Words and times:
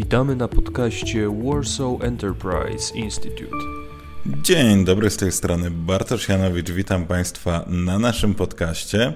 Witamy 0.00 0.36
na 0.36 0.48
podcaście 0.48 1.28
Warsaw 1.44 2.02
Enterprise 2.02 2.94
Institute. 2.94 3.56
Dzień 4.26 4.84
dobry 4.84 5.10
z 5.10 5.16
tej 5.16 5.32
strony 5.32 5.70
Bartosz 5.70 6.28
Janowicz. 6.28 6.70
Witam 6.70 7.06
Państwa 7.06 7.64
na 7.66 7.98
naszym 7.98 8.34
podcaście. 8.34 9.12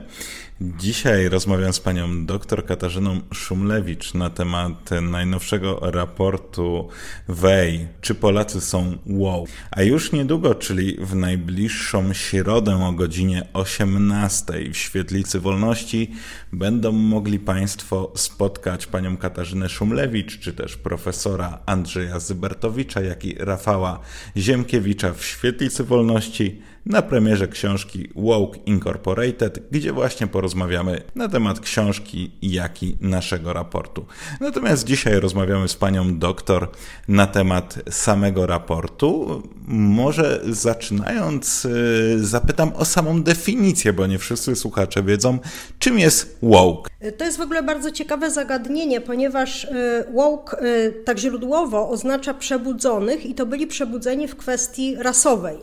Dzisiaj 0.65 1.29
rozmawiam 1.29 1.73
z 1.73 1.81
panią 1.81 2.27
dr 2.27 2.67
Katarzyną 2.67 3.21
Szumlewicz 3.33 4.15
na 4.15 4.31
temat 4.31 4.91
najnowszego 5.03 5.79
raportu 5.83 6.89
WEJ, 7.29 7.87
czy 8.01 8.15
Polacy 8.15 8.61
są 8.61 8.99
wow. 9.07 9.47
A 9.71 9.83
już 9.83 10.13
niedługo, 10.13 10.55
czyli 10.55 10.97
w 11.01 11.15
najbliższą 11.15 12.13
środę 12.13 12.85
o 12.85 12.93
godzinie 12.93 13.47
18 13.53 14.53
w 14.73 14.77
Świetlicy 14.77 15.41
Wolności 15.41 16.11
będą 16.53 16.93
mogli 16.93 17.39
Państwo 17.39 18.13
spotkać 18.17 18.87
panią 18.87 19.17
Katarzynę 19.17 19.69
Szumlewicz, 19.69 20.39
czy 20.39 20.53
też 20.53 20.77
profesora 20.77 21.59
Andrzeja 21.67 22.21
Zybertowicza, 22.21 23.01
jak 23.01 23.25
i 23.25 23.35
Rafała 23.39 24.01
Ziemkiewicza 24.37 25.13
w 25.13 25.25
Świetlicy 25.25 25.85
Wolności 25.85 26.63
na 26.87 27.03
premierze 27.03 27.49
książki 27.49 28.09
Woke 28.17 28.59
Incorporated, 28.67 29.59
gdzie 29.71 29.93
właśnie 29.93 30.27
porozmawiamy 30.27 31.03
na 31.15 31.29
temat 31.29 31.61
książki, 31.61 32.31
jak 32.43 32.83
i 32.83 32.97
naszego 33.01 33.53
raportu. 33.53 34.07
Natomiast 34.41 34.85
dzisiaj 34.85 35.21
rozmawiamy 35.21 35.69
z 35.69 35.75
panią 35.75 36.19
doktor 36.19 36.71
na 37.09 37.27
temat 37.27 37.79
samego 37.91 38.47
raportu. 38.47 39.43
Może 39.69 40.41
zaczynając, 40.49 41.65
y, 41.65 42.27
zapytam 42.27 42.73
o 42.73 42.85
samą 42.85 43.23
definicję, 43.23 43.93
bo 43.93 44.07
nie 44.07 44.19
wszyscy 44.19 44.57
słuchacze 44.57 45.03
wiedzą, 45.03 45.39
czym 45.79 45.99
jest 45.99 46.39
woke. 46.43 46.91
To 47.19 47.25
jest 47.25 47.39
w 47.39 47.41
ogóle 47.41 47.63
bardzo 47.63 47.91
ciekawe 47.91 48.31
zagadnienie, 48.31 49.01
ponieważ 49.01 49.65
y, 49.65 49.69
woke 50.15 50.63
y, 50.63 50.93
tak 51.05 51.19
źródłowo 51.19 51.89
oznacza 51.91 52.35
przebudzonych 52.35 53.27
i 53.27 53.35
to 53.35 53.47
byli 53.47 53.67
przebudzeni 53.67 54.29
w 54.29 54.37
kwestii 54.37 54.97
rasowej. 54.97 55.59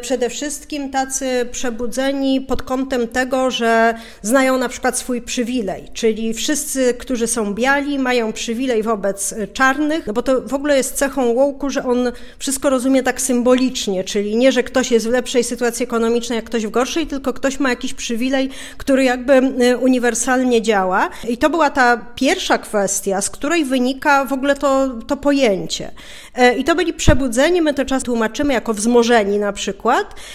Przede 0.00 0.30
wszystkim 0.30 0.53
wszystkim 0.54 0.90
tacy 0.90 1.48
przebudzeni 1.52 2.40
pod 2.40 2.62
kątem 2.62 3.08
tego, 3.08 3.50
że 3.50 3.94
znają 4.22 4.58
na 4.58 4.68
przykład 4.68 4.98
swój 4.98 5.22
przywilej, 5.22 5.88
czyli 5.92 6.34
wszyscy, 6.34 6.94
którzy 6.94 7.26
są 7.26 7.54
biali, 7.54 7.98
mają 7.98 8.32
przywilej 8.32 8.82
wobec 8.82 9.34
czarnych, 9.52 10.06
no 10.06 10.12
bo 10.12 10.22
to 10.22 10.40
w 10.40 10.54
ogóle 10.54 10.76
jest 10.76 10.94
cechą 10.94 11.26
łoku, 11.26 11.70
że 11.70 11.84
on 11.84 12.12
wszystko 12.38 12.70
rozumie 12.70 13.02
tak 13.02 13.20
symbolicznie, 13.20 14.04
czyli 14.04 14.36
nie, 14.36 14.52
że 14.52 14.62
ktoś 14.62 14.90
jest 14.90 15.08
w 15.08 15.10
lepszej 15.10 15.44
sytuacji 15.44 15.84
ekonomicznej, 15.84 16.36
jak 16.36 16.44
ktoś 16.44 16.66
w 16.66 16.70
gorszej, 16.70 17.06
tylko 17.06 17.32
ktoś 17.32 17.60
ma 17.60 17.70
jakiś 17.70 17.94
przywilej, 17.94 18.50
który 18.76 19.04
jakby 19.04 19.32
y, 19.32 19.76
uniwersalnie 19.78 20.62
działa. 20.62 21.08
I 21.28 21.38
to 21.38 21.50
była 21.50 21.70
ta 21.70 21.96
pierwsza 22.14 22.58
kwestia, 22.58 23.20
z 23.20 23.30
której 23.30 23.64
wynika 23.64 24.24
w 24.24 24.32
ogóle 24.32 24.54
to, 24.54 24.88
to 25.06 25.16
pojęcie. 25.16 25.90
E, 26.34 26.54
I 26.54 26.64
to 26.64 26.74
byli 26.74 26.92
przebudzeni, 26.92 27.62
my 27.62 27.74
to 27.74 27.84
czas 27.84 28.02
tłumaczymy 28.02 28.52
jako 28.52 28.74
wzmożeni 28.74 29.38
na 29.38 29.52
przykład, 29.52 30.14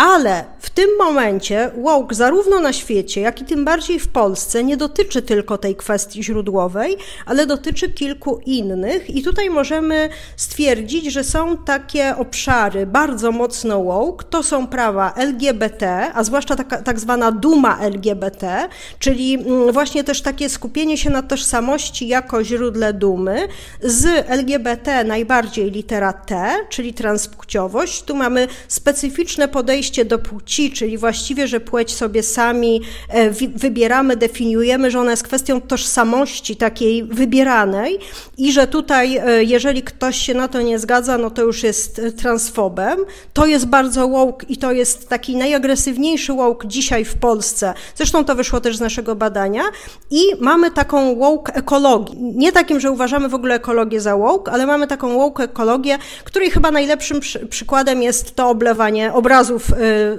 ale 0.00 0.44
w 0.58 0.70
tym 0.70 0.90
momencie 0.98 1.70
woke 1.82 2.14
zarówno 2.14 2.60
na 2.60 2.72
świecie, 2.72 3.20
jak 3.20 3.40
i 3.40 3.44
tym 3.44 3.64
bardziej 3.64 4.00
w 4.00 4.08
Polsce 4.08 4.64
nie 4.64 4.76
dotyczy 4.76 5.22
tylko 5.22 5.58
tej 5.58 5.76
kwestii 5.76 6.24
źródłowej, 6.24 6.96
ale 7.26 7.46
dotyczy 7.46 7.88
kilku 7.88 8.40
innych. 8.46 9.10
I 9.10 9.22
tutaj 9.22 9.50
możemy 9.50 10.08
stwierdzić, 10.36 11.12
że 11.12 11.24
są 11.24 11.56
takie 11.56 12.16
obszary 12.16 12.86
bardzo 12.86 13.32
mocno 13.32 13.82
woke, 13.84 14.24
to 14.30 14.42
są 14.42 14.66
prawa 14.66 15.14
LGBT, 15.16 16.12
a 16.14 16.24
zwłaszcza 16.24 16.56
taka, 16.56 16.82
tak 16.82 17.00
zwana 17.00 17.32
duma 17.32 17.78
LGBT, 17.80 18.68
czyli 18.98 19.34
mm, 19.34 19.72
właśnie 19.72 20.04
też 20.04 20.22
takie 20.22 20.48
skupienie 20.48 20.98
się 20.98 21.10
na 21.10 21.22
tożsamości 21.22 22.08
jako 22.08 22.44
źródle 22.44 22.92
dumy, 22.92 23.48
z 23.82 24.06
LGBT 24.30 25.04
najbardziej 25.04 25.70
litera 25.70 26.12
T, 26.12 26.56
czyli 26.68 26.94
transpłciowość. 26.94 28.02
Tu 28.02 28.14
mamy 28.16 28.48
specyficzne 28.68 29.48
podejście 29.48 29.89
do 30.04 30.18
płci, 30.18 30.72
czyli 30.72 30.98
właściwie, 30.98 31.48
że 31.48 31.60
płeć 31.60 31.94
sobie 31.94 32.22
sami 32.22 32.80
e, 33.08 33.30
wybieramy, 33.54 34.16
definiujemy, 34.16 34.90
że 34.90 35.00
ona 35.00 35.10
jest 35.10 35.22
kwestią 35.22 35.60
tożsamości 35.60 36.56
takiej 36.56 37.04
wybieranej 37.04 37.98
i 38.38 38.52
że 38.52 38.66
tutaj, 38.66 39.16
e, 39.16 39.44
jeżeli 39.44 39.82
ktoś 39.82 40.16
się 40.16 40.34
na 40.34 40.48
to 40.48 40.62
nie 40.62 40.78
zgadza, 40.78 41.18
no 41.18 41.30
to 41.30 41.42
już 41.42 41.62
jest 41.62 41.98
e, 41.98 42.12
transfobem. 42.12 42.98
To 43.32 43.46
jest 43.46 43.66
bardzo 43.66 44.08
woke 44.08 44.46
i 44.48 44.56
to 44.56 44.72
jest 44.72 45.08
taki 45.08 45.36
najagresywniejszy 45.36 46.32
woke 46.32 46.68
dzisiaj 46.68 47.04
w 47.04 47.14
Polsce. 47.14 47.74
Zresztą 47.96 48.24
to 48.24 48.34
wyszło 48.34 48.60
też 48.60 48.76
z 48.76 48.80
naszego 48.80 49.16
badania. 49.16 49.62
I 50.10 50.22
mamy 50.40 50.70
taką 50.70 51.16
woke 51.16 51.54
ekologii. 51.54 52.16
Nie 52.20 52.52
takim, 52.52 52.80
że 52.80 52.90
uważamy 52.90 53.28
w 53.28 53.34
ogóle 53.34 53.54
ekologię 53.54 54.00
za 54.00 54.16
woke, 54.16 54.52
ale 54.52 54.66
mamy 54.66 54.86
taką 54.86 55.18
woke 55.18 55.44
ekologię, 55.44 55.98
której 56.24 56.50
chyba 56.50 56.70
najlepszym 56.70 57.20
przy, 57.20 57.46
przykładem 57.46 58.02
jest 58.02 58.34
to 58.34 58.48
oblewanie 58.48 59.12
obrazów 59.12 59.69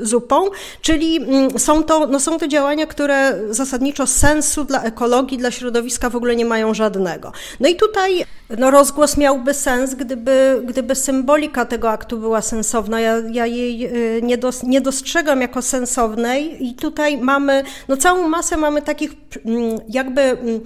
zupą, 0.01 0.50
czyli 0.81 1.17
mm, 1.17 1.59
są 1.59 1.84
to, 1.84 2.07
no 2.07 2.19
są 2.19 2.39
to 2.39 2.47
działania, 2.47 2.85
które 2.85 3.39
zasadniczo 3.50 4.07
sensu 4.07 4.63
dla 4.63 4.84
ekologii, 4.84 5.38
dla 5.38 5.51
środowiska 5.51 6.09
w 6.09 6.16
ogóle 6.16 6.35
nie 6.35 6.45
mają 6.45 6.73
żadnego. 6.73 7.31
No 7.59 7.69
i 7.69 7.75
tutaj 7.75 8.25
no 8.57 8.72
rozgłos 8.72 9.17
miałby 9.17 9.53
sens, 9.53 9.95
gdyby, 9.95 10.62
gdyby 10.66 10.95
symbolika 10.95 11.66
tego 11.66 11.89
aktu 11.89 12.17
była 12.17 12.41
sensowna. 12.41 13.01
Ja, 13.01 13.17
ja 13.31 13.45
jej 13.45 13.85
y, 14.17 14.22
nie, 14.22 14.38
dos, 14.38 14.63
nie 14.63 14.81
dostrzegam 14.81 15.41
jako 15.41 15.62
sensownej 15.62 16.68
i 16.68 16.73
tutaj 16.73 17.18
mamy, 17.18 17.63
no 17.88 17.97
całą 17.97 18.28
masę 18.28 18.57
mamy 18.57 18.81
takich 18.81 19.12
mm, 19.45 19.79
jakby 19.89 20.22
mm, 20.22 20.62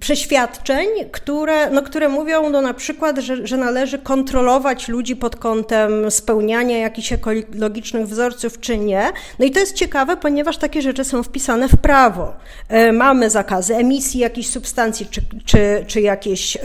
przeświadczeń, 0.00 0.88
które, 1.12 1.70
no, 1.70 1.82
które 1.82 2.08
mówią 2.08 2.50
no, 2.50 2.60
na 2.60 2.74
przykład, 2.74 3.18
że, 3.18 3.46
że 3.46 3.56
należy 3.56 3.98
kontrolować 3.98 4.88
ludzi 4.88 5.16
pod 5.16 5.36
kątem 5.36 6.10
spełniania 6.10 6.78
jakichś 6.78 7.12
ekologicznych 7.12 8.08
wzorców, 8.08 8.60
czy 8.60 8.78
nie. 8.78 9.12
No 9.38 9.44
i 9.44 9.50
to 9.50 9.60
jest 9.60 9.74
ciekawe, 9.74 10.16
ponieważ 10.16 10.56
takie 10.56 10.82
rzeczy 10.82 11.04
są 11.04 11.22
wpisane 11.22 11.68
w 11.68 11.76
prawo. 11.76 12.32
E, 12.68 12.92
mamy 12.92 13.30
zakazy 13.30 13.76
emisji 13.76 14.20
jakichś 14.20 14.48
substancji, 14.48 15.06
czy, 15.10 15.20
czy, 15.44 15.84
czy 15.86 16.00
jakieś 16.00 16.56
e, 16.56 16.60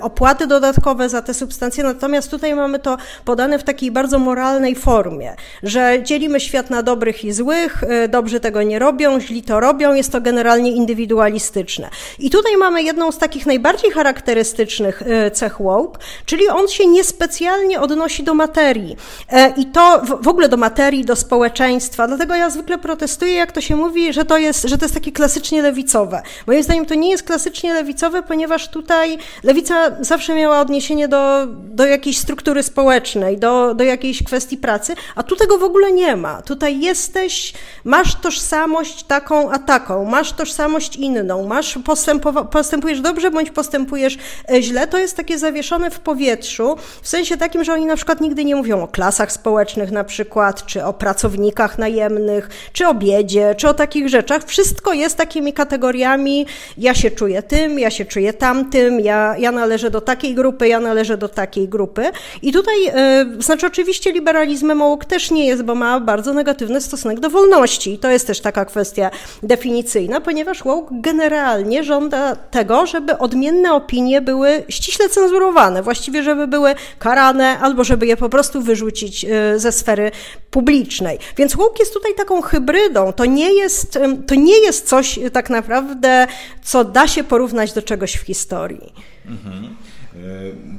opłaty 0.00 0.46
dodatkowe 0.46 1.08
za 1.08 1.22
te 1.22 1.34
substancje, 1.34 1.84
natomiast 1.84 2.30
tutaj 2.30 2.54
mamy 2.54 2.78
to 2.78 2.96
podane 3.24 3.58
w 3.58 3.64
takiej 3.64 3.90
bardzo 3.90 4.18
moralnej 4.18 4.74
formie, 4.74 5.34
że 5.62 5.98
dzielimy 6.02 6.40
świat 6.40 6.70
na 6.70 6.82
dobrych 6.82 7.24
i 7.24 7.32
złych, 7.32 7.82
e, 7.82 8.08
dobrzy 8.08 8.40
tego 8.40 8.62
nie 8.62 8.78
robią, 8.78 9.20
źli 9.20 9.42
to 9.42 9.60
robią, 9.60 9.94
jest 9.94 10.12
to 10.12 10.20
generalnie 10.20 10.70
indywidualistyczne. 10.70 11.90
I 12.26 12.30
tutaj 12.30 12.56
mamy 12.56 12.82
jedną 12.82 13.12
z 13.12 13.18
takich 13.18 13.46
najbardziej 13.46 13.90
charakterystycznych 13.90 15.02
e, 15.02 15.30
cech 15.30 15.62
woke, 15.62 15.98
czyli 16.24 16.48
on 16.48 16.68
się 16.68 16.86
niespecjalnie 16.86 17.80
odnosi 17.80 18.22
do 18.22 18.34
materii. 18.34 18.96
E, 19.32 19.54
I 19.56 19.66
to 19.66 20.02
w 20.20 20.28
ogóle 20.28 20.48
do 20.48 20.56
materii, 20.56 21.04
do 21.04 21.16
społeczeństwa. 21.16 22.06
Dlatego 22.08 22.34
ja 22.34 22.50
zwykle 22.50 22.78
protestuję, 22.78 23.32
jak 23.32 23.52
to 23.52 23.60
się 23.60 23.76
mówi, 23.76 24.12
że 24.12 24.24
to 24.24 24.38
jest, 24.38 24.62
że 24.62 24.78
to 24.78 24.84
jest 24.84 24.94
takie 24.94 25.12
klasycznie 25.12 25.62
lewicowe. 25.62 26.22
Moim 26.46 26.62
zdaniem 26.62 26.86
to 26.86 26.94
nie 26.94 27.10
jest 27.10 27.22
klasycznie 27.22 27.74
lewicowe, 27.74 28.22
ponieważ 28.22 28.68
tutaj 28.68 29.18
lewica 29.42 29.74
zawsze 30.00 30.34
miała 30.34 30.60
odniesienie 30.60 31.08
do, 31.08 31.46
do 31.48 31.86
jakiejś 31.86 32.18
struktury 32.18 32.62
społecznej, 32.62 33.38
do, 33.38 33.74
do 33.74 33.84
jakiejś 33.84 34.22
kwestii 34.22 34.56
pracy, 34.56 34.94
a 35.14 35.22
tu 35.22 35.36
tego 35.36 35.58
w 35.58 35.62
ogóle 35.62 35.92
nie 35.92 36.16
ma. 36.16 36.42
Tutaj 36.42 36.80
jesteś, 36.80 37.52
masz 37.84 38.14
tożsamość 38.14 39.02
taką 39.02 39.50
a 39.50 39.58
taką, 39.58 40.04
masz 40.04 40.32
tożsamość 40.32 40.96
inną, 40.96 41.46
masz 41.46 41.78
postęp 41.84 42.15
postępujesz 42.50 43.00
dobrze 43.00 43.30
bądź 43.30 43.50
postępujesz 43.50 44.18
e, 44.50 44.62
źle, 44.62 44.86
to 44.86 44.98
jest 44.98 45.16
takie 45.16 45.38
zawieszone 45.38 45.90
w 45.90 46.00
powietrzu, 46.00 46.76
w 47.02 47.08
sensie 47.08 47.36
takim, 47.36 47.64
że 47.64 47.72
oni 47.72 47.86
na 47.86 47.96
przykład 47.96 48.20
nigdy 48.20 48.44
nie 48.44 48.56
mówią 48.56 48.82
o 48.82 48.88
klasach 48.88 49.32
społecznych 49.32 49.90
na 49.90 50.04
przykład, 50.04 50.66
czy 50.66 50.84
o 50.84 50.92
pracownikach 50.92 51.78
najemnych, 51.78 52.48
czy 52.72 52.86
o 52.86 52.94
biedzie, 52.94 53.54
czy 53.54 53.68
o 53.68 53.74
takich 53.74 54.08
rzeczach. 54.08 54.44
Wszystko 54.44 54.92
jest 54.92 55.16
takimi 55.16 55.52
kategoriami, 55.52 56.46
ja 56.78 56.94
się 56.94 57.10
czuję 57.10 57.42
tym, 57.42 57.78
ja 57.78 57.90
się 57.90 58.04
czuję 58.04 58.32
tamtym, 58.32 59.00
ja, 59.00 59.34
ja 59.38 59.52
należę 59.52 59.90
do 59.90 60.00
takiej 60.00 60.34
grupy, 60.34 60.68
ja 60.68 60.80
należę 60.80 61.16
do 61.16 61.28
takiej 61.28 61.68
grupy. 61.68 62.10
I 62.42 62.52
tutaj, 62.52 62.74
yy, 62.84 63.42
znaczy 63.42 63.66
oczywiście 63.66 64.12
liberalizmem 64.12 64.82
OUK 64.82 65.04
też 65.04 65.30
nie 65.30 65.46
jest, 65.46 65.62
bo 65.62 65.74
ma 65.74 66.00
bardzo 66.00 66.32
negatywny 66.32 66.80
stosunek 66.80 67.20
do 67.20 67.30
wolności. 67.30 67.92
I 67.92 67.98
to 67.98 68.10
jest 68.10 68.26
też 68.26 68.40
taka 68.40 68.64
kwestia 68.64 69.10
definicyjna, 69.42 70.20
ponieważ 70.20 70.62
woke 70.62 70.88
generalnie 70.90 71.84
żąda 71.84 72.05
żąda 72.06 72.36
tego, 72.36 72.86
żeby 72.86 73.18
odmienne 73.18 73.72
opinie 73.72 74.20
były 74.20 74.64
ściśle 74.68 75.08
cenzurowane, 75.08 75.82
właściwie 75.82 76.22
żeby 76.22 76.46
były 76.46 76.74
karane 76.98 77.58
albo 77.58 77.84
żeby 77.84 78.06
je 78.06 78.16
po 78.16 78.28
prostu 78.28 78.62
wyrzucić 78.62 79.24
y, 79.24 79.58
ze 79.58 79.72
sfery 79.72 80.10
publicznej. 80.50 81.18
Więc 81.36 81.56
łuk 81.56 81.78
jest 81.78 81.94
tutaj 81.94 82.14
taką 82.14 82.42
hybrydą. 82.42 83.12
To 83.12 83.24
nie 83.24 83.52
jest, 83.52 83.98
to 84.26 84.34
nie 84.34 84.58
jest 84.58 84.88
coś 84.88 85.18
tak 85.32 85.50
naprawdę, 85.50 86.26
co 86.62 86.84
da 86.84 87.08
się 87.08 87.24
porównać 87.24 87.72
do 87.72 87.82
czegoś 87.82 88.14
w 88.14 88.20
historii. 88.20 88.92
Mhm. 89.26 89.64
E, 89.64 90.18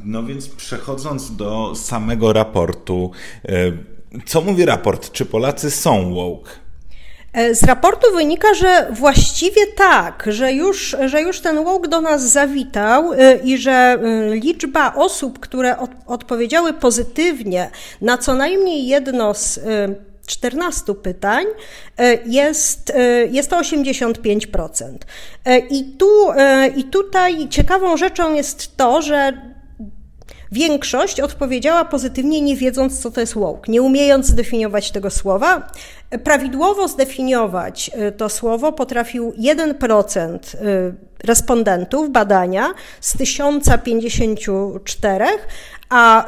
no 0.06 0.24
więc 0.24 0.50
przechodząc 0.50 1.36
do 1.36 1.76
samego 1.76 2.34
raportu, 2.34 3.12
e, 3.46 3.72
co 4.26 4.42
mówi 4.42 4.66
raport? 4.66 5.12
Czy 5.12 5.26
Polacy 5.26 5.72
są 5.72 6.14
woke? 6.14 6.67
Z 7.52 7.64
raportu 7.64 8.16
wynika, 8.16 8.54
że 8.54 8.88
właściwie 8.92 9.68
tak, 9.68 10.26
że 10.28 10.54
już, 10.54 10.96
że 11.06 11.22
już 11.22 11.40
ten 11.40 11.64
woke 11.64 11.88
do 11.88 12.02
nas 12.02 12.22
zawitał 12.22 13.12
i 13.44 13.58
że 13.58 14.00
liczba 14.30 14.94
osób, 14.94 15.40
które 15.40 15.78
od, 15.78 15.92
odpowiedziały 16.08 16.74
pozytywnie 16.74 17.70
na 18.02 18.18
co 18.18 18.34
najmniej 18.34 18.88
jedno 18.88 19.34
z 19.34 19.60
14 20.28 20.96
pytań 20.96 21.46
e, 21.98 22.18
jest, 22.26 22.90
e, 22.90 23.26
jest 23.26 23.50
to 23.50 23.60
85%. 23.60 24.98
E, 25.46 25.60
I, 25.60 25.84
tu, 25.84 26.08
I 26.76 26.84
tutaj 26.84 27.50
ciekawą 27.50 27.98
rzeczą 27.98 28.34
jest 28.34 28.78
to, 28.78 29.02
że 29.02 29.42
Większość 30.52 31.20
odpowiedziała 31.20 31.86
pozytywnie, 31.86 32.42
nie 32.42 32.56
wiedząc, 32.56 33.02
co 33.02 33.12
to 33.12 33.22
jest 33.22 33.34
woke, 33.34 33.72
nie 33.72 33.82
umiejąc 33.82 34.26
zdefiniować 34.26 34.92
tego 34.92 35.10
słowa. 35.10 35.72
Prawidłowo 36.24 36.88
zdefiniować 36.88 37.92
to 38.18 38.30
słowo 38.30 38.72
potrafił 38.72 39.32
1% 39.32 40.40
respondentów 41.24 42.10
badania 42.10 42.74
z 43.02 43.18
1054, 43.18 45.26
a 45.90 46.26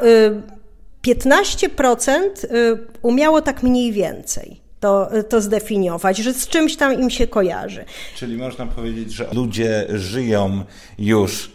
15% 1.06 2.18
y, 2.44 2.78
umiało 3.02 3.42
tak 3.42 3.62
mniej 3.62 3.92
więcej 3.92 4.60
to, 4.80 5.08
to 5.28 5.40
zdefiniować, 5.40 6.18
że 6.18 6.34
z 6.34 6.48
czymś 6.48 6.76
tam 6.76 7.00
im 7.00 7.10
się 7.10 7.26
kojarzy. 7.26 7.84
Czyli 8.16 8.36
można 8.36 8.66
powiedzieć, 8.66 9.12
że 9.12 9.28
ludzie 9.32 9.86
żyją 9.88 10.64
już 10.98 11.52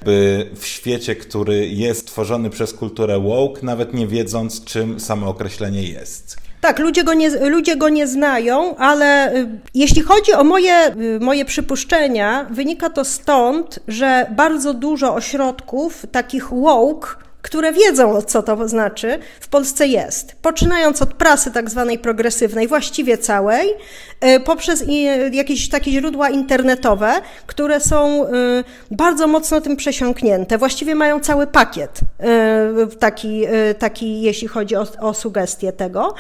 w 0.56 0.66
świecie, 0.66 1.16
który 1.16 1.68
jest 1.68 2.08
tworzony 2.08 2.50
przez 2.50 2.74
kulturę 2.74 3.20
woke, 3.20 3.62
nawet 3.64 3.94
nie 3.94 4.08
wiedząc, 4.08 4.64
czym 4.64 5.00
samo 5.00 5.28
określenie 5.28 5.84
jest. 5.84 6.46
Tak, 6.62 6.80
ludzie 6.80 7.04
go, 7.04 7.14
nie, 7.14 7.50
ludzie 7.50 7.76
go 7.76 7.90
nie 7.90 8.08
znają, 8.08 8.76
ale 8.78 9.36
y, 9.36 9.48
jeśli 9.74 10.02
chodzi 10.02 10.34
o 10.34 10.44
moje, 10.44 10.96
y, 10.96 11.20
moje 11.20 11.46
przypuszczenia, 11.46 12.48
wynika 12.52 12.90
to 12.90 13.06
stąd, 13.06 13.80
że 13.88 14.28
bardzo 14.36 14.74
dużo 14.74 15.16
ośrodków 15.16 16.06
takich 16.12 16.50
woke 16.50 17.25
które 17.46 17.74
wiedzą, 17.74 18.22
co 18.22 18.44
to 18.44 18.68
znaczy, 18.68 19.20
w 19.40 19.48
Polsce 19.48 19.88
jest. 19.88 20.36
Poczynając 20.42 21.02
od 21.02 21.14
prasy 21.14 21.52
tak 21.52 21.70
zwanej 21.70 22.00
progresywnej, 22.00 22.68
właściwie 22.68 23.18
całej, 23.18 23.74
e, 24.22 24.40
poprzez 24.40 24.84
jakieś 25.32 25.70
takie 25.70 25.92
źródła 25.92 26.30
internetowe, 26.30 27.14
które 27.48 27.80
są 27.80 28.28
e, 28.28 28.30
bardzo 28.92 29.28
mocno 29.28 29.62
tym 29.62 29.76
przesiąknięte. 29.76 30.58
Właściwie 30.58 30.96
mają 30.96 31.20
cały 31.20 31.48
pakiet 31.48 32.00
e, 32.20 32.88
taki, 33.00 33.44
taki 33.80 34.22
jeśli 34.22 34.48
chodzi 34.48 34.76
o, 34.76 34.88
o 35.00 35.14
sugestie 35.14 35.72
tego. 35.74 36.14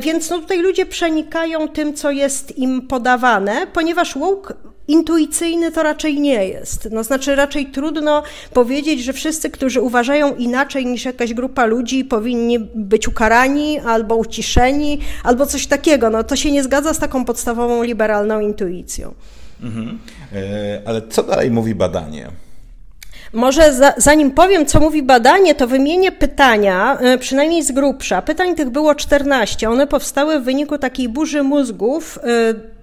Więc 0.00 0.30
no 0.30 0.38
tutaj 0.38 0.58
ludzie 0.58 0.86
przenikają 0.86 1.68
tym, 1.68 1.94
co 1.94 2.10
jest 2.10 2.58
im 2.58 2.82
podawane, 2.82 3.66
ponieważ 3.72 4.18
woke 4.18 4.54
intuicyjny 4.88 5.72
to 5.72 5.82
raczej 5.82 6.20
nie 6.20 6.48
jest. 6.48 6.88
No, 6.90 7.04
znaczy, 7.04 7.34
raczej 7.34 7.66
trudno 7.66 8.22
powiedzieć, 8.52 9.04
że 9.04 9.12
wszyscy, 9.12 9.50
którzy 9.50 9.80
uważają 9.80 10.36
inaczej 10.36 10.86
niż 10.86 11.04
jakaś 11.04 11.34
grupa 11.34 11.66
ludzi, 11.66 12.04
powinni 12.04 12.58
być 12.74 13.08
ukarani 13.08 13.80
albo 13.80 14.16
uciszeni, 14.16 14.98
albo 15.24 15.46
coś 15.46 15.66
takiego. 15.66 16.10
No, 16.10 16.24
to 16.24 16.36
się 16.36 16.50
nie 16.50 16.62
zgadza 16.62 16.94
z 16.94 16.98
taką 16.98 17.24
podstawową 17.24 17.82
liberalną 17.82 18.40
intuicją. 18.40 19.14
Mhm. 19.62 19.98
E, 20.32 20.82
ale 20.86 21.02
co 21.08 21.22
dalej 21.22 21.50
mówi 21.50 21.74
badanie? 21.74 22.30
Może 23.32 23.72
za, 23.72 23.94
zanim 23.96 24.30
powiem, 24.30 24.66
co 24.66 24.80
mówi 24.80 25.02
badanie, 25.02 25.54
to 25.54 25.66
wymienię 25.66 26.12
pytania, 26.12 26.98
e, 27.00 27.18
przynajmniej 27.18 27.62
z 27.62 27.72
grubsza. 27.72 28.22
Pytań 28.22 28.54
tych 28.54 28.70
było 28.70 28.94
14. 28.94 29.70
One 29.70 29.86
powstały 29.86 30.40
w 30.40 30.44
wyniku 30.44 30.78
takiej 30.78 31.08
burzy 31.08 31.42
mózgów 31.42 32.18
e, 32.22 32.77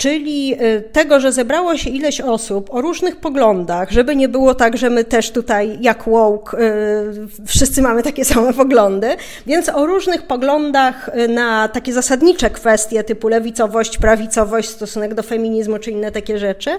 czyli 0.00 0.54
y, 0.62 0.82
tego, 0.92 1.20
że 1.20 1.32
zebrało 1.32 1.76
się 1.76 1.90
ileś 1.90 2.20
osób 2.20 2.74
o 2.74 2.80
różnych 2.80 3.16
poglądach, 3.16 3.90
żeby 3.90 4.16
nie 4.16 4.28
było 4.28 4.54
tak, 4.54 4.76
że 4.76 4.90
my 4.90 5.04
też 5.04 5.30
tutaj 5.30 5.78
jak 5.80 6.04
woke 6.04 6.58
y, 6.58 7.46
wszyscy 7.46 7.82
mamy 7.82 8.02
takie 8.02 8.24
same 8.24 8.52
poglądy, 8.52 9.16
więc 9.46 9.68
o 9.68 9.86
różnych 9.86 10.22
poglądach 10.22 11.08
y, 11.08 11.28
na 11.28 11.68
takie 11.68 11.92
zasadnicze 11.92 12.50
kwestie 12.50 13.04
typu 13.04 13.28
lewicowość, 13.28 13.98
prawicowość, 13.98 14.68
stosunek 14.68 15.14
do 15.14 15.22
feminizmu 15.22 15.78
czy 15.78 15.90
inne 15.90 16.12
takie 16.12 16.38
rzeczy 16.38 16.70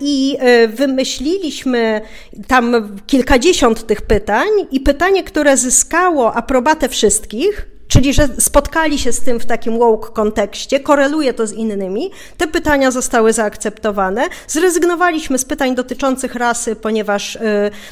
i 0.00 0.38
wymyśliliśmy 0.68 2.00
tam 2.48 2.96
kilkadziesiąt 3.06 3.86
tych 3.86 4.02
pytań 4.02 4.48
i 4.70 4.80
pytanie, 4.80 5.24
które 5.24 5.56
zyskało 5.56 6.34
aprobatę 6.34 6.88
wszystkich, 6.88 7.71
Czyli, 7.92 8.12
że 8.14 8.28
spotkali 8.38 8.98
się 8.98 9.12
z 9.12 9.20
tym 9.20 9.40
w 9.40 9.46
takim 9.46 9.78
woke 9.78 10.12
kontekście, 10.12 10.80
koreluje 10.80 11.34
to 11.34 11.46
z 11.46 11.52
innymi. 11.52 12.10
Te 12.38 12.46
pytania 12.46 12.90
zostały 12.90 13.32
zaakceptowane. 13.32 14.24
Zrezygnowaliśmy 14.48 15.38
z 15.38 15.44
pytań 15.44 15.74
dotyczących 15.74 16.34
rasy, 16.34 16.76
ponieważ 16.76 17.36
y, 17.36 17.40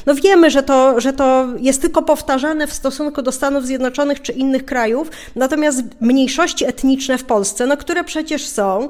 no 0.05 0.15
wiemy, 0.15 0.49
że 0.49 0.63
to, 0.63 1.01
że 1.01 1.13
to 1.13 1.47
jest 1.59 1.81
tylko 1.81 2.01
powtarzane 2.01 2.67
w 2.67 2.73
stosunku 2.73 3.21
do 3.21 3.31
Stanów 3.31 3.65
Zjednoczonych 3.65 4.21
czy 4.21 4.31
innych 4.31 4.65
krajów. 4.65 5.11
Natomiast 5.35 5.83
mniejszości 5.99 6.65
etniczne 6.65 7.17
w 7.17 7.23
Polsce, 7.23 7.65
no 7.65 7.77
które 7.77 8.03
przecież 8.03 8.47
są, 8.47 8.89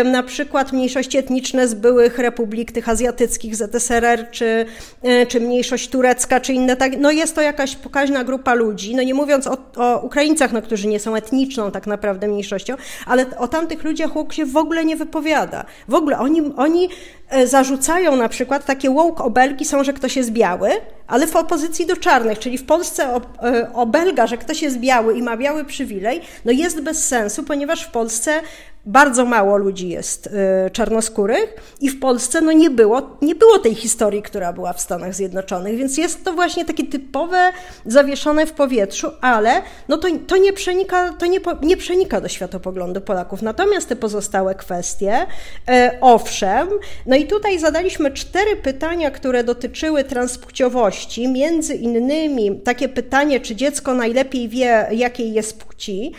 y, 0.00 0.04
na 0.04 0.22
przykład 0.22 0.72
mniejszości 0.72 1.18
etniczne 1.18 1.68
z 1.68 1.74
byłych 1.74 2.18
republik 2.18 2.72
tych 2.72 2.88
azjatyckich, 2.88 3.56
ZSRR, 3.56 4.30
czy, 4.30 4.66
y, 5.04 5.26
czy 5.26 5.40
mniejszość 5.40 5.88
turecka, 5.88 6.40
czy 6.40 6.52
inne, 6.52 6.76
tak, 6.76 6.92
no 6.98 7.10
jest 7.10 7.34
to 7.34 7.40
jakaś 7.40 7.76
pokaźna 7.76 8.24
grupa 8.24 8.54
ludzi. 8.54 8.96
No 8.96 9.02
nie 9.02 9.14
mówiąc 9.14 9.46
o, 9.46 9.56
o 9.76 9.98
Ukraińcach, 9.98 10.51
no, 10.52 10.62
którzy 10.62 10.88
nie 10.88 11.00
są 11.00 11.14
etniczną 11.14 11.70
tak 11.70 11.86
naprawdę 11.86 12.28
mniejszością, 12.28 12.74
ale 13.06 13.38
o 13.38 13.48
tamtych 13.48 13.84
ludziach 13.84 14.12
woke 14.12 14.34
się 14.34 14.46
w 14.46 14.56
ogóle 14.56 14.84
nie 14.84 14.96
wypowiada. 14.96 15.64
W 15.88 15.94
ogóle 15.94 16.18
oni, 16.18 16.42
oni 16.56 16.88
e, 17.28 17.46
zarzucają 17.46 18.16
na 18.16 18.28
przykład, 18.28 18.64
takie 18.64 18.90
woke 18.90 19.24
obelgi 19.24 19.64
są, 19.64 19.84
że 19.84 19.92
ktoś 19.92 20.16
jest 20.16 20.30
biały, 20.30 20.70
ale 21.06 21.26
w 21.26 21.36
opozycji 21.36 21.86
do 21.86 21.96
czarnych, 21.96 22.38
czyli 22.38 22.58
w 22.58 22.66
Polsce 22.66 23.20
e, 23.42 23.72
obelga, 23.74 24.26
że 24.26 24.38
ktoś 24.38 24.62
jest 24.62 24.78
biały 24.78 25.18
i 25.18 25.22
ma 25.22 25.36
biały 25.36 25.64
przywilej, 25.64 26.20
no 26.44 26.52
jest 26.52 26.80
bez 26.80 27.08
sensu, 27.08 27.42
ponieważ 27.42 27.84
w 27.84 27.90
Polsce 27.90 28.40
bardzo 28.86 29.24
mało 29.24 29.56
ludzi 29.56 29.88
jest 29.88 30.26
y, 30.26 30.30
czarnoskórych 30.70 31.76
i 31.80 31.88
w 31.88 32.00
Polsce 32.00 32.40
no 32.40 32.52
nie, 32.52 32.70
było, 32.70 33.16
nie 33.22 33.34
było 33.34 33.58
tej 33.58 33.74
historii, 33.74 34.22
która 34.22 34.52
była 34.52 34.72
w 34.72 34.80
Stanach 34.80 35.14
Zjednoczonych, 35.14 35.76
więc 35.76 35.98
jest 35.98 36.24
to 36.24 36.32
właśnie 36.32 36.64
takie 36.64 36.86
typowe, 36.86 37.52
zawieszone 37.86 38.46
w 38.46 38.52
powietrzu, 38.52 39.10
ale 39.20 39.62
no 39.88 39.98
to, 39.98 40.08
to, 40.26 40.36
nie, 40.42 40.52
przenika, 40.52 41.12
to 41.12 41.26
nie, 41.26 41.40
nie 41.62 41.76
przenika 41.76 42.20
do 42.20 42.28
światopoglądu 42.28 43.00
Polaków. 43.00 43.42
Natomiast 43.42 43.88
te 43.88 43.96
pozostałe 43.96 44.54
kwestie, 44.54 45.26
e, 45.68 45.98
owszem, 46.00 46.68
no 47.06 47.16
i 47.16 47.26
tutaj 47.26 47.58
zadaliśmy 47.58 48.10
cztery 48.10 48.56
pytania, 48.56 49.10
które 49.10 49.44
dotyczyły 49.44 50.04
transpłciowości, 50.04 51.28
między 51.28 51.74
innymi 51.74 52.60
takie 52.60 52.88
pytanie, 52.88 53.40
czy 53.40 53.56
dziecko 53.56 53.94
najlepiej 53.94 54.48
wie, 54.48 54.88
jakiej 54.92 55.32
jest 55.32 55.58
płci, 55.58 56.12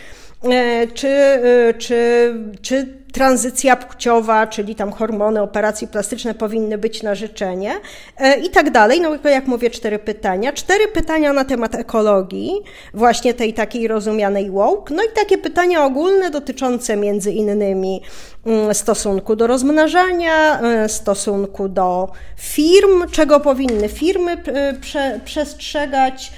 E, 0.52 0.86
czy, 0.86 1.08
e, 1.08 1.74
czy, 1.78 2.32
czy 2.62 3.03
tranzycja 3.14 3.76
płciowa, 3.76 4.46
czyli 4.46 4.74
tam 4.74 4.92
hormony, 4.92 5.42
operacje 5.42 5.88
plastyczne 5.88 6.34
powinny 6.34 6.78
być 6.78 7.02
na 7.02 7.14
życzenie 7.14 7.72
e, 8.18 8.38
i 8.38 8.50
tak 8.50 8.70
dalej. 8.70 9.00
No 9.00 9.30
jak 9.30 9.46
mówię, 9.46 9.70
cztery 9.70 9.98
pytania. 9.98 10.52
Cztery 10.52 10.88
pytania 10.88 11.32
na 11.32 11.44
temat 11.44 11.74
ekologii, 11.74 12.52
właśnie 12.94 13.34
tej 13.34 13.54
takiej 13.54 13.88
rozumianej 13.88 14.50
woke. 14.50 14.94
No 14.94 15.02
i 15.02 15.06
takie 15.14 15.38
pytania 15.38 15.84
ogólne 15.84 16.30
dotyczące 16.30 16.96
między 16.96 17.32
innymi 17.32 18.02
mm, 18.46 18.74
stosunku 18.74 19.36
do 19.36 19.46
rozmnażania, 19.46 20.60
stosunku 20.88 21.68
do 21.68 22.08
firm, 22.36 23.10
czego 23.10 23.40
powinny 23.40 23.88
firmy 23.88 24.36
prze, 24.80 25.20
przestrzegać, 25.24 26.32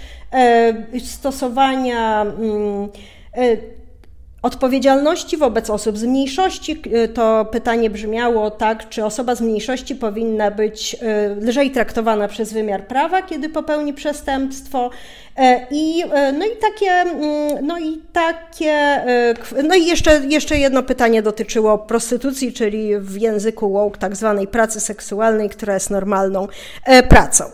stosowania 1.04 2.22
mm, 2.22 2.88
Odpowiedzialności 4.42 5.36
wobec 5.36 5.70
osób 5.70 5.98
z 5.98 6.04
mniejszości 6.04 6.82
y, 7.04 7.08
to 7.08 7.44
pytanie 7.44 7.90
brzmiało 7.90 8.50
tak, 8.50 8.88
czy 8.88 9.04
osoba 9.04 9.34
z 9.34 9.40
mniejszości 9.40 9.94
powinna 9.94 10.50
być 10.50 10.94
y, 10.94 11.46
lżej 11.46 11.70
traktowana 11.70 12.28
przez 12.28 12.52
wymiar 12.52 12.86
prawa, 12.86 13.22
kiedy 13.22 13.48
popełni 13.48 13.94
przestępstwo. 13.94 14.90
E, 15.36 15.66
I, 15.70 16.04
e, 16.12 16.32
no 16.32 16.46
i 16.46 16.56
takie, 16.60 16.90
mm, 16.90 17.66
no 17.66 17.78
i 17.78 18.02
takie, 18.12 18.72
e, 18.72 19.34
no 19.62 19.74
i 19.74 19.86
jeszcze, 19.86 20.20
jeszcze 20.28 20.58
jedno 20.58 20.82
pytanie 20.82 21.22
dotyczyło 21.22 21.78
prostytucji, 21.78 22.52
czyli 22.52 22.98
w 22.98 23.20
języku 23.20 23.72
woke 23.72 23.98
tak 23.98 24.16
zwanej 24.16 24.46
pracy 24.46 24.80
seksualnej, 24.80 25.50
która 25.50 25.74
jest 25.74 25.90
normalną 25.90 26.48
pracą 27.08 27.44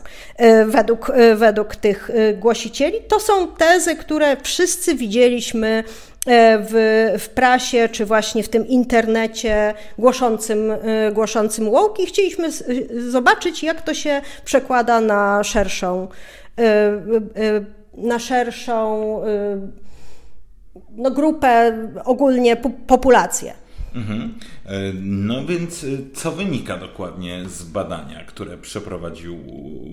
według, 0.67 1.13
według 1.37 1.77
tych 1.77 2.11
głosicieli. 2.35 2.99
To 3.09 3.21
są 3.21 3.49
tezy, 3.49 3.97
które 3.97 4.37
wszyscy 4.43 4.95
widzieliśmy 4.95 5.85
w, 6.27 7.15
w 7.19 7.29
prasie, 7.29 7.89
czy 7.93 8.07
właśnie 8.07 8.43
w 8.43 8.49
tym 8.49 8.69
internecie 8.69 9.75
głoszącym, 9.99 10.73
głoszącym 11.13 11.71
woke 11.71 12.03
i 12.03 12.07
chcieliśmy 12.07 12.49
zobaczyć, 13.11 13.63
jak 13.63 13.83
to 13.83 13.95
się 13.95 14.21
przekłada 14.45 15.01
na 15.01 15.45
szerszą 15.45 16.09
y, 16.61 16.63
na 17.95 18.19
szerszą 18.19 19.21
no, 20.91 21.11
grupę, 21.11 21.79
ogólnie 22.05 22.57
populację. 22.87 23.55
Mhm. 23.95 24.35
No 25.03 25.47
więc 25.47 25.87
co 26.15 26.33
wynika 26.33 26.77
dokładnie 26.77 27.45
z 27.49 27.63
badania, 27.63 28.25
które 28.25 28.59
przeprowadził 28.59 29.39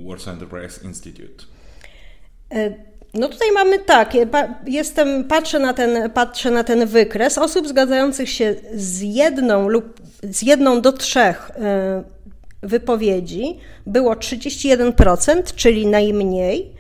Warsaw 0.08 0.34
Enterprise 0.34 0.86
Institute? 0.86 1.46
No 3.14 3.28
tutaj 3.28 3.52
mamy 3.54 3.80
tak, 3.80 4.14
jestem, 4.68 5.24
patrzę 5.24 5.60
na, 5.60 5.74
ten, 5.74 6.10
patrzę 6.10 6.52
na 6.52 6.64
ten 6.64 6.86
wykres 6.86 7.38
osób 7.38 7.68
zgadzających 7.68 8.30
się 8.30 8.56
z 8.74 9.02
jedną 9.02 9.70
lub 9.70 10.00
z 10.24 10.42
jedną 10.42 10.82
do 10.82 10.92
trzech 10.92 11.52
e, 11.56 12.04
wypowiedzi 12.64 13.58
było 13.86 14.14
31%, 14.14 15.44
czyli 15.56 15.88
najmniej. 15.88 16.74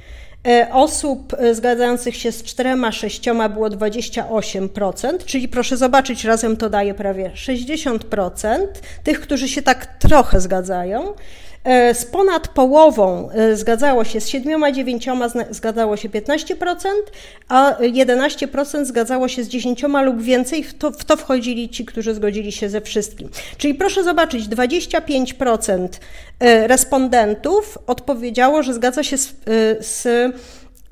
E, 0.47 0.67
osób 0.71 1.33
e, 1.37 1.55
zgadzających 1.55 2.15
się 2.15 2.31
z 2.31 2.43
czterema, 2.43 2.91
sześcioma 2.91 3.49
było 3.49 3.69
28%, 3.69 5.25
czyli 5.25 5.47
proszę 5.47 5.77
zobaczyć, 5.77 6.23
razem 6.23 6.57
to 6.57 6.69
daje 6.69 6.93
prawie 6.93 7.31
60% 7.35 8.57
tych, 9.03 9.21
którzy 9.21 9.47
się 9.47 9.61
tak 9.61 9.85
trochę 9.99 10.41
zgadzają. 10.41 11.13
E, 11.69 11.93
z 11.93 12.05
ponad 12.05 12.47
połową 12.47 13.29
e, 13.29 13.55
zgadzało 13.55 14.03
się, 14.03 14.21
z 14.21 14.27
siedmioma, 14.27 14.71
dziewięcioma 14.71 15.29
zgadzało 15.49 15.97
się 15.97 16.09
15%, 16.09 16.85
a 17.49 17.75
11% 17.79 18.85
zgadzało 18.85 19.27
się 19.27 19.43
z 19.43 19.47
dziesięcioma 19.47 20.01
lub 20.01 20.21
więcej. 20.21 20.63
W 20.63 20.73
to, 20.73 20.91
w 20.91 21.05
to 21.05 21.17
wchodzili 21.17 21.69
ci, 21.69 21.85
którzy 21.85 22.13
zgodzili 22.13 22.51
się 22.51 22.69
ze 22.69 22.81
wszystkim. 22.81 23.29
Czyli 23.57 23.75
proszę 23.75 24.03
zobaczyć, 24.03 24.45
25% 24.45 25.87
e, 26.39 26.67
respondentów 26.67 27.77
odpowiedziało, 27.87 28.63
że 28.63 28.73
zgadza 28.73 29.03
się 29.03 29.17
z, 29.17 29.35
z 29.79 30.07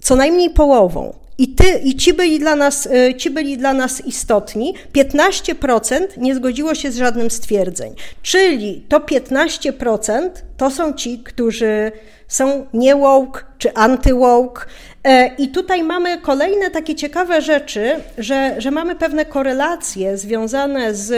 co 0.01 0.15
najmniej 0.15 0.49
połową. 0.49 1.13
I, 1.37 1.47
ty, 1.47 1.79
I 1.83 1.95
ci 1.95 2.13
byli 2.13 2.39
dla 2.39 2.55
nas, 2.55 2.85
y, 2.85 3.15
ci 3.15 3.29
byli 3.29 3.57
dla 3.57 3.73
nas 3.73 4.05
istotni. 4.05 4.73
15% 4.93 6.17
nie 6.17 6.35
zgodziło 6.35 6.75
się 6.75 6.91
z 6.91 6.97
żadnym 6.97 7.31
stwierdzeń. 7.31 7.95
Czyli 8.21 8.85
to 8.89 8.99
15% 8.99 10.29
to 10.57 10.71
są 10.71 10.93
ci, 10.93 11.19
którzy 11.19 11.91
są 12.27 12.65
nie 12.73 12.95
woke 12.95 13.41
czy 13.57 13.69
anty-woke. 13.69 14.65
E, 15.03 15.35
I 15.37 15.47
tutaj 15.47 15.83
mamy 15.83 16.17
kolejne 16.17 16.69
takie 16.69 16.95
ciekawe 16.95 17.41
rzeczy, 17.41 17.95
że, 18.17 18.55
że 18.57 18.71
mamy 18.71 18.95
pewne 18.95 19.25
korelacje 19.25 20.17
związane 20.17 20.95
z 20.95 21.11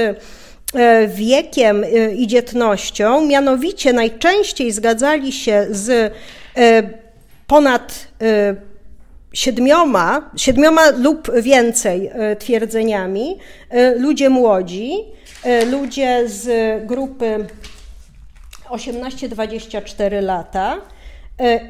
e, 0.73 1.07
wiekiem 1.07 1.83
e, 1.83 2.13
i 2.13 2.27
dzietnością. 2.27 3.25
Mianowicie 3.25 3.93
najczęściej 3.93 4.71
zgadzali 4.71 5.31
się 5.31 5.67
z 5.69 6.13
ponad 7.47 8.07
siedmioma, 9.33 10.31
siedmioma 10.35 10.89
lub 10.89 11.31
więcej 11.41 12.09
e, 12.13 12.35
twierdzeniami 12.35 13.37
e, 13.69 13.95
ludzie 13.95 14.29
młodzi, 14.29 14.91
e, 15.43 15.65
ludzie 15.65 16.29
z 16.29 16.47
grupy 16.87 17.47
18-24 18.69 20.23
lata. 20.23 20.81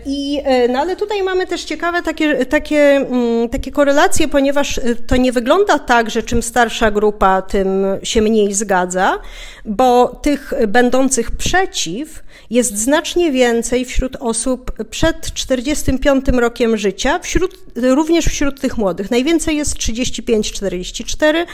I, 0.06 0.42
no 0.70 0.80
ale 0.80 0.96
tutaj 0.96 1.24
mamy 1.24 1.48
też 1.48 1.64
ciekawe 1.64 2.02
takie, 2.02 2.46
takie, 2.46 2.80
mm, 2.80 3.50
takie 3.50 3.72
korelacje, 3.72 4.28
ponieważ 4.28 4.80
to 5.08 5.18
nie 5.18 5.32
wygląda 5.32 5.80
tak, 5.80 6.10
że 6.10 6.24
czym 6.24 6.44
starsza 6.44 6.92
grupa, 6.92 7.42
tym 7.42 7.86
się 8.04 8.22
mniej 8.22 8.54
zgadza, 8.54 9.20
bo 9.66 10.08
tych 10.08 10.54
będących 10.68 11.32
przeciw 11.32 12.24
jest 12.50 12.78
znacznie 12.78 13.32
więcej 13.32 13.86
wśród 13.86 14.16
osób 14.20 14.72
przed 14.90 15.34
45 15.34 16.26
rokiem 16.28 16.78
życia, 16.78 17.20
wśród, 17.20 17.58
również 17.76 18.26
wśród 18.26 18.62
tych 18.62 18.78
młodych. 18.78 19.12
Najwięcej 19.12 19.58
jest 19.58 19.78
35-44 19.78 21.46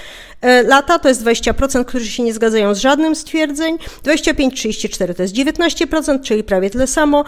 e, 0.42 0.64
lata, 0.64 1.00
to 1.00 1.10
jest 1.10 1.24
20%, 1.24 1.86
którzy 1.86 2.08
się 2.08 2.24
nie 2.24 2.34
zgadzają 2.34 2.76
z 2.76 2.80
żadnym 2.80 3.16
z 3.16 3.24
twierdzeń, 3.24 3.78
25-34 4.04 5.14
to 5.14 5.22
jest 5.22 5.36
19%, 5.36 6.22
czyli 6.22 6.44
prawie 6.44 6.70
tyle 6.70 6.88
samo, 6.88 7.24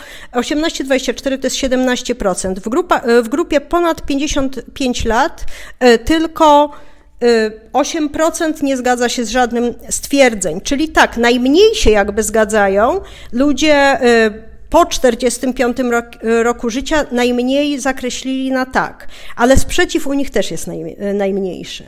18-24 0.83 1.39
to 1.39 1.47
jest 1.47 1.55
17%. 1.55 2.55
W, 2.55 2.69
grupa, 2.69 2.99
e, 2.99 3.21
w 3.21 3.29
grupie 3.29 3.61
ponad 3.61 4.01
55 4.01 5.05
lat 5.05 5.45
e, 5.79 5.97
tylko 5.97 6.71
8% 7.73 8.63
nie 8.63 8.77
zgadza 8.77 9.09
się 9.09 9.25
z 9.25 9.29
żadnym 9.29 9.73
stwierdzeń, 9.89 10.61
czyli 10.61 10.89
tak, 10.89 11.17
najmniej 11.17 11.75
się 11.75 11.91
jakby 11.91 12.23
zgadzają 12.23 13.01
ludzie 13.31 13.99
po 14.69 14.85
45 14.85 15.77
roku 16.21 16.69
życia 16.69 17.05
najmniej 17.11 17.79
zakreślili 17.79 18.51
na 18.51 18.65
tak, 18.65 19.07
ale 19.35 19.57
sprzeciw 19.57 20.07
u 20.07 20.13
nich 20.13 20.29
też 20.29 20.51
jest 20.51 20.69
najmniejszy. 21.13 21.83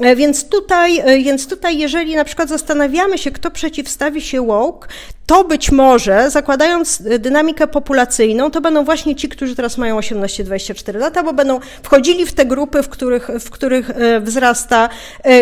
E, 0.00 0.16
więc 0.16 0.48
tutaj, 0.48 0.98
e, 0.98 1.18
więc 1.18 1.48
tutaj, 1.48 1.78
jeżeli 1.78 2.16
na 2.16 2.24
przykład 2.24 2.48
zastanawiamy 2.48 3.18
się, 3.18 3.30
kto 3.30 3.50
przeciwstawi 3.50 4.20
się 4.20 4.46
woke, 4.46 4.88
to 5.26 5.44
być 5.44 5.72
może, 5.72 6.30
zakładając 6.30 7.00
e, 7.00 7.18
dynamikę 7.18 7.66
populacyjną, 7.66 8.50
to 8.50 8.60
będą 8.60 8.84
właśnie 8.84 9.16
ci, 9.16 9.28
którzy 9.28 9.56
teraz 9.56 9.78
mają 9.78 9.98
18-24 9.98 10.98
lata, 10.98 11.22
bo 11.22 11.32
będą 11.32 11.60
wchodzili 11.82 12.26
w 12.26 12.32
te 12.32 12.46
grupy, 12.46 12.82
w 12.82 12.88
których, 12.88 13.28
w 13.40 13.50
których 13.50 13.90
wzrasta 14.20 14.88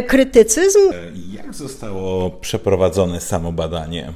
krytycyzm. 0.07 0.79
Jak 1.33 1.55
zostało 1.55 2.31
przeprowadzone 2.31 3.21
samo 3.21 3.53
badanie? 3.53 4.13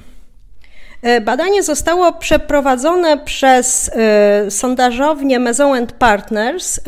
E, 1.03 1.21
badanie 1.21 1.63
zostało 1.63 2.13
przeprowadzone 2.13 3.19
przez 3.19 3.91
e, 3.95 4.51
sondażownię 4.51 5.39
Maison 5.39 5.87
Partners 5.99 6.79
e, 6.79 6.83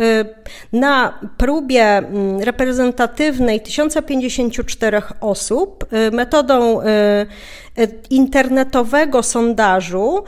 na 0.73 1.19
próbie 1.37 1.85
mm, 1.85 2.41
reprezentatywnej 2.41 3.61
1054 3.61 5.03
osób 5.21 5.87
metodą 6.13 6.81
internetowego 8.11 9.23
sondażu. 9.23 10.25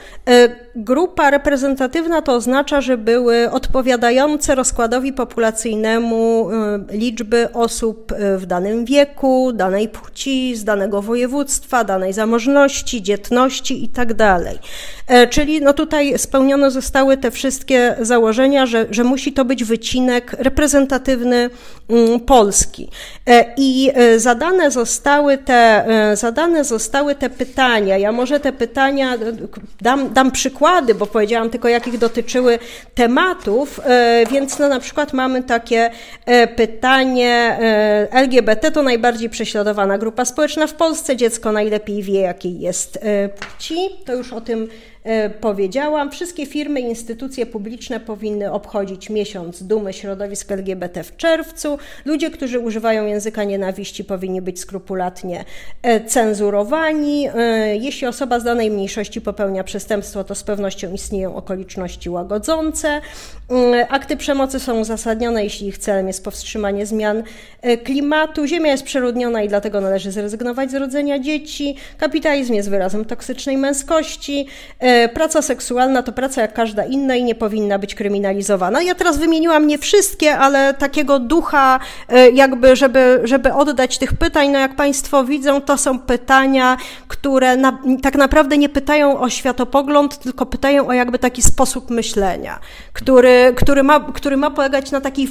Grupa 0.75 1.29
reprezentatywna 1.29 2.21
to 2.21 2.33
oznacza, 2.33 2.81
że 2.81 2.97
były 2.97 3.51
odpowiadające 3.51 4.55
rozkładowi 4.55 5.13
populacyjnemu 5.13 6.49
liczby 6.91 7.53
osób 7.53 8.13
w 8.37 8.45
danym 8.45 8.85
wieku, 8.85 9.51
danej 9.53 9.89
płci, 9.89 10.55
z 10.55 10.63
danego 10.63 11.01
województwa, 11.01 11.83
danej 11.83 12.13
zamożności, 12.13 13.03
dzietności 13.03 13.83
i 13.83 13.89
tak. 13.89 14.05
E, 15.07 15.27
czyli 15.27 15.61
no 15.61 15.73
tutaj 15.73 16.13
spełnione 16.17 16.71
zostały 16.71 17.17
te 17.17 17.31
wszystkie 17.31 17.95
założenia, 17.99 18.65
że, 18.65 18.85
że 18.89 19.03
musi 19.03 19.33
to 19.33 19.45
być 19.45 19.63
wycinek 19.63 20.35
reprezentatywny 20.39 21.49
mm, 21.89 22.19
Polski. 22.19 22.89
E, 23.27 23.45
I 23.57 23.91
e, 23.93 24.19
zadane 24.19 24.71
zostały 24.71 25.37
te, 25.37 25.85
zadane 26.13 26.63
zostały 26.63 27.15
te 27.15 27.29
pytania. 27.37 27.97
Ja 27.97 28.11
może 28.11 28.39
te 28.39 28.51
pytania 28.51 29.17
dam, 29.81 30.13
dam 30.13 30.31
przykłady, 30.31 30.95
bo 30.95 31.05
powiedziałam 31.05 31.49
tylko, 31.49 31.67
jakich 31.67 31.97
dotyczyły 31.97 32.59
tematów, 32.95 33.79
więc 34.31 34.59
no 34.59 34.69
na 34.69 34.79
przykład 34.79 35.13
mamy 35.13 35.43
takie 35.43 35.91
pytanie 36.55 37.57
LGBT 38.11 38.71
to 38.71 38.81
najbardziej 38.81 39.29
prześladowana 39.29 39.97
grupa 39.97 40.25
społeczna 40.25 40.67
w 40.67 40.73
Polsce, 40.73 41.15
dziecko 41.15 41.51
najlepiej 41.51 42.03
wie, 42.03 42.19
jakiej 42.19 42.59
jest 42.59 42.99
płci 43.39 43.75
to 44.05 44.13
już 44.13 44.33
o 44.33 44.41
tym 44.41 44.69
E, 44.69 44.94
powiedziałam, 45.41 46.11
wszystkie 46.11 46.45
firmy 46.45 46.81
i 46.81 46.83
instytucje 46.83 47.45
publiczne 47.45 47.99
powinny 47.99 48.51
obchodzić 48.51 49.09
miesiąc 49.09 49.63
dumy 49.63 49.93
środowisk 49.93 50.51
LGBT 50.51 51.03
w 51.03 51.17
czerwcu. 51.17 51.77
Ludzie, 52.05 52.31
którzy 52.31 52.59
używają 52.59 53.05
języka 53.05 53.43
nienawiści, 53.43 54.03
powinni 54.03 54.41
być 54.41 54.59
skrupulatnie 54.59 55.45
e, 55.81 56.01
cenzurowani. 56.01 57.27
E, 57.35 57.77
jeśli 57.77 58.07
osoba 58.07 58.39
z 58.39 58.43
danej 58.43 58.71
mniejszości 58.71 59.21
popełnia 59.21 59.63
przestępstwo, 59.63 60.23
to 60.23 60.35
z 60.35 60.43
pewnością 60.43 60.93
istnieją 60.93 61.35
okoliczności 61.35 62.09
łagodzące. 62.09 63.01
Akty 63.89 64.17
przemocy 64.17 64.59
są 64.59 64.79
uzasadnione, 64.79 65.43
jeśli 65.43 65.67
ich 65.67 65.77
celem 65.77 66.07
jest 66.07 66.23
powstrzymanie 66.23 66.85
zmian 66.85 67.23
klimatu. 67.83 68.47
Ziemia 68.47 68.71
jest 68.71 68.83
przeludniona 68.83 69.43
i 69.43 69.47
dlatego 69.47 69.81
należy 69.81 70.11
zrezygnować 70.11 70.71
z 70.71 70.75
rodzenia 70.75 71.19
dzieci. 71.19 71.75
Kapitalizm 71.97 72.53
jest 72.53 72.69
wyrazem 72.69 73.05
toksycznej 73.05 73.57
męskości. 73.57 74.47
Praca 75.13 75.41
seksualna 75.41 76.03
to 76.03 76.11
praca 76.11 76.41
jak 76.41 76.53
każda 76.53 76.85
inna 76.85 77.15
i 77.15 77.23
nie 77.23 77.35
powinna 77.35 77.79
być 77.79 77.95
kryminalizowana. 77.95 78.81
Ja 78.81 78.95
teraz 78.95 79.17
wymieniłam 79.17 79.67
nie 79.67 79.77
wszystkie, 79.77 80.37
ale 80.37 80.73
takiego 80.73 81.19
ducha, 81.19 81.79
e, 82.09 82.29
jakby, 82.29 82.75
żeby, 82.75 83.21
żeby 83.23 83.53
oddać 83.53 83.97
tych 83.97 84.13
pytań, 84.13 84.49
no 84.49 84.59
jak 84.59 84.75
Państwo 84.75 85.23
widzą, 85.23 85.61
to 85.61 85.77
są 85.77 85.99
pytania, 85.99 86.77
które 87.07 87.55
na, 87.55 87.79
tak 88.01 88.15
naprawdę 88.15 88.57
nie 88.57 88.69
pytają 88.69 89.19
o 89.19 89.29
światopogląd, 89.29 90.19
tylko 90.19 90.45
pytają 90.45 90.87
o 90.87 90.93
jakby 90.93 91.19
taki 91.19 91.41
sposób 91.41 91.89
myślenia, 91.89 92.59
który, 92.93 93.53
który, 93.55 93.83
ma, 93.83 93.99
który 93.99 94.37
ma 94.37 94.51
polegać 94.51 94.91
na 94.91 95.01
takiej 95.01 95.27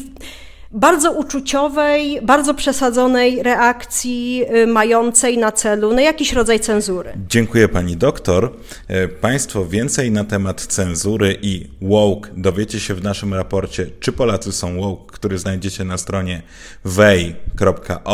bardzo 0.75 1.12
uczuciowej, 1.12 2.21
bardzo 2.23 2.54
przesadzonej 2.54 3.43
reakcji 3.43 4.45
y, 4.57 4.66
mającej 4.66 5.38
na 5.38 5.52
celu 5.52 5.93
no, 5.93 6.00
jakiś 6.00 6.33
rodzaj 6.33 6.61
cenzury. 6.61 7.12
Dziękuję 7.28 7.69
pani 7.69 7.97
doktor. 7.97 8.52
E, 8.88 9.09
państwo 9.09 9.66
więcej 9.66 10.11
na 10.11 10.25
temat 10.25 10.66
cenzury 10.66 11.38
i 11.43 11.66
woke 11.83 12.31
dowiecie 12.37 12.81
się 12.81 12.95
w 12.95 13.02
naszym 13.02 13.35
raporcie 13.35 13.87
Czy 14.00 14.12
Polacy 14.12 14.52
są 14.52 14.81
woke, 14.81 15.12
który 15.12 15.38
znajdziecie 15.38 15.85
na 15.85 15.99
stronie 15.99 16.43
wej.org.pl 16.85 18.09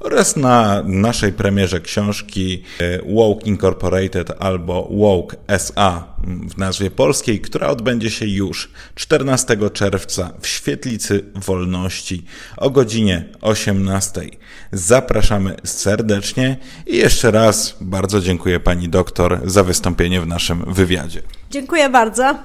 oraz 0.00 0.36
na 0.36 0.82
naszej 0.86 1.32
premierze 1.32 1.80
książki 1.80 2.62
e, 2.80 3.14
Woke 3.14 3.46
Incorporated 3.46 4.32
albo 4.38 4.88
Woke 4.90 5.36
SA 5.46 6.18
w 6.48 6.58
nazwie 6.58 6.90
polskiej, 6.90 7.40
która 7.40 7.68
odbędzie 7.68 8.10
się 8.10 8.26
już 8.26 8.70
14 8.94 9.56
czerwca 9.72 10.32
w 10.40 10.46
Świetlicy 10.98 11.24
Wolności 11.34 12.24
o 12.56 12.70
godzinie 12.70 13.24
18. 13.40 14.20
Zapraszamy 14.72 15.56
serdecznie 15.64 16.56
i 16.86 16.96
jeszcze 16.96 17.30
raz 17.30 17.76
bardzo 17.80 18.20
dziękuję 18.20 18.60
pani 18.60 18.88
doktor 18.88 19.40
za 19.44 19.64
wystąpienie 19.64 20.20
w 20.20 20.26
naszym 20.26 20.74
wywiadzie. 20.74 21.22
Dziękuję 21.50 21.88
bardzo. 21.88 22.38